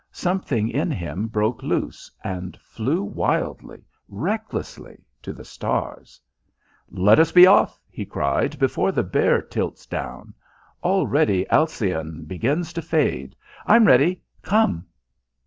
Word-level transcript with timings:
Something 0.11 0.67
in 0.67 0.89
him 0.89 1.27
broke 1.27 1.61
loose, 1.61 2.09
and 2.23 2.57
flew 2.63 3.03
wildly, 3.03 3.83
recklessly 4.09 5.05
to 5.21 5.31
the 5.31 5.45
stars. 5.45 6.19
"Let 6.89 7.19
us 7.19 7.31
be 7.31 7.45
off!" 7.45 7.79
he 7.87 8.03
cried, 8.03 8.57
"before 8.57 8.91
the 8.91 9.03
Bear 9.03 9.43
tilts 9.43 9.85
down. 9.85 10.33
Already 10.81 11.45
Alcyone 11.51 12.23
begins 12.27 12.73
to 12.73 12.81
fade. 12.81 13.35
I'm 13.67 13.85
ready. 13.85 14.23
Come!" 14.41 14.87